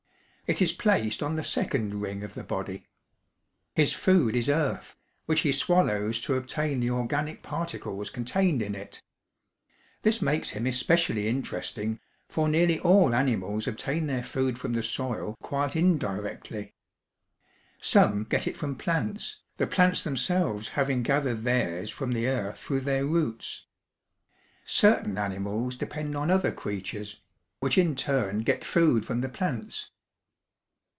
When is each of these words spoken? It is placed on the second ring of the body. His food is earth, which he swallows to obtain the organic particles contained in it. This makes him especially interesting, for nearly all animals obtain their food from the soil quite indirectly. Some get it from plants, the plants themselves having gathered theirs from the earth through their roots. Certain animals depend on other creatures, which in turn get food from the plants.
It 0.51 0.61
is 0.61 0.73
placed 0.73 1.23
on 1.23 1.37
the 1.37 1.45
second 1.45 2.01
ring 2.01 2.25
of 2.25 2.33
the 2.33 2.43
body. 2.43 2.85
His 3.73 3.93
food 3.93 4.35
is 4.35 4.49
earth, 4.49 4.97
which 5.25 5.39
he 5.47 5.53
swallows 5.53 6.19
to 6.19 6.33
obtain 6.33 6.81
the 6.81 6.89
organic 6.89 7.41
particles 7.41 8.09
contained 8.09 8.61
in 8.61 8.75
it. 8.75 9.01
This 10.01 10.21
makes 10.21 10.49
him 10.49 10.67
especially 10.67 11.29
interesting, 11.29 12.01
for 12.27 12.49
nearly 12.49 12.81
all 12.81 13.15
animals 13.15 13.65
obtain 13.65 14.07
their 14.07 14.25
food 14.25 14.59
from 14.59 14.73
the 14.73 14.83
soil 14.83 15.37
quite 15.41 15.77
indirectly. 15.77 16.73
Some 17.79 18.25
get 18.25 18.45
it 18.45 18.57
from 18.57 18.75
plants, 18.75 19.43
the 19.55 19.65
plants 19.67 20.01
themselves 20.01 20.67
having 20.75 21.01
gathered 21.01 21.43
theirs 21.45 21.89
from 21.89 22.11
the 22.11 22.27
earth 22.27 22.57
through 22.59 22.81
their 22.81 23.05
roots. 23.05 23.67
Certain 24.65 25.17
animals 25.17 25.77
depend 25.77 26.17
on 26.17 26.29
other 26.29 26.51
creatures, 26.51 27.21
which 27.61 27.77
in 27.77 27.95
turn 27.95 28.39
get 28.39 28.65
food 28.65 29.05
from 29.05 29.21
the 29.21 29.29
plants. 29.29 29.91